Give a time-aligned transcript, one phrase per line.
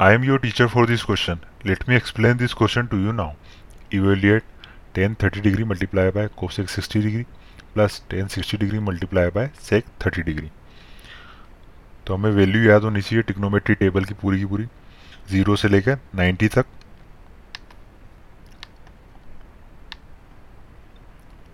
[0.00, 3.32] I am your teacher for this question let me explain this question to you now
[3.94, 4.42] evaluate
[4.94, 7.22] tan thirty degree multiply by cosec sixty degree
[7.74, 10.50] plus tan sixty degree multiply by sec thirty degree
[12.06, 14.66] तो हमें value याद होनी चाहिए टिक्नोमेट्री table की पूरी की पूरी.
[15.30, 16.66] Zero से लेकर नाइन्टी तक.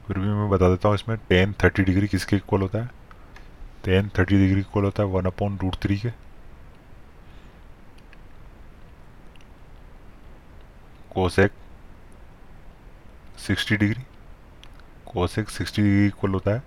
[0.06, 2.90] फिर भी मैं बता देता हूँ इसमें टेन थर्टी डिग्री किसके इक्वल होता है?
[3.84, 6.23] टेन थर्टी डिग्री इक्वल होता है वन अपॉन रूट थ्री के.
[11.14, 11.52] Cosec
[13.38, 14.02] sixty degree
[15.06, 16.62] cosec sixty degree equal होता है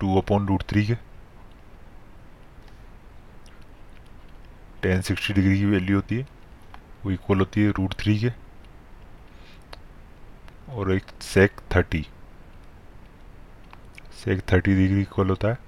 [0.00, 0.94] टू अपॉन रूट थ्री के।
[4.82, 6.26] टेन सिक्सटी डिग्री की वैल्यू होती है,
[7.04, 8.32] वो इक्वल होती है रूट थ्री के।
[10.72, 12.06] और एक sec thirty
[14.24, 15.58] sec thirty degree equal होता है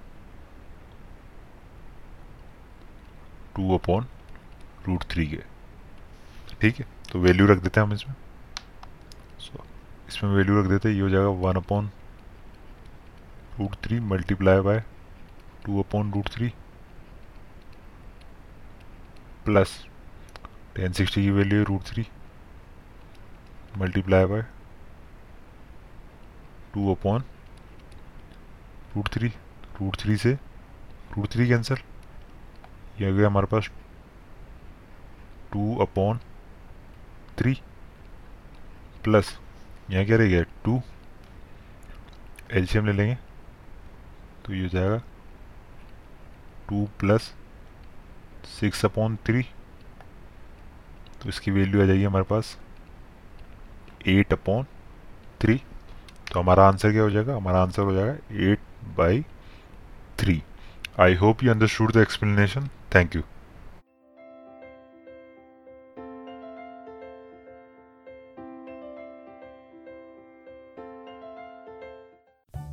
[3.56, 4.06] टू अपॉन
[4.86, 5.53] रूट थ्री के।
[6.64, 8.14] ठीक है तो वैल्यू रख देते हैं हम इसमें।
[9.38, 9.64] सो so,
[10.08, 11.90] इसमें वैल्यू रख देते हैं ये हो जाएगा one upon
[13.58, 14.82] root three multiply by
[15.64, 16.48] two upon root three
[19.44, 19.76] plus
[20.76, 22.06] tan sixty की वैल्यू है root three
[23.78, 24.42] multiply by
[26.74, 27.24] two upon
[28.96, 29.28] root three
[29.80, 30.38] root three से
[31.16, 31.78] रूट थ्री कैंसिल
[33.00, 33.70] ये आ गया हमारे पास
[35.52, 36.20] टू अपॉन
[37.38, 37.54] थ्री
[39.04, 39.38] प्लस
[39.90, 40.80] यहाँ क्या रहेगा टू
[42.52, 43.16] एलसीएम ले लेंगे
[44.44, 44.98] तो ये हो जाएगा
[46.68, 47.32] two plus
[48.60, 49.42] six upon three
[51.22, 52.56] तो इसकी वैल्यू आ जाएगी हमारे पास
[54.08, 54.64] एट अपॉन
[55.40, 55.60] थ्री
[56.32, 57.36] तो हमारा आंसर क्या हो जाएगा?
[57.36, 58.60] हमारा आंसर हो जाएगा eight
[58.96, 59.24] by
[60.18, 60.42] three
[61.00, 63.22] I hope you understood the explanation thank you